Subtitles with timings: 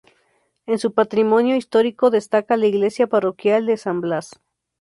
[0.65, 4.31] En su patrimonio histórico destaca la iglesia parroquial de San Blas.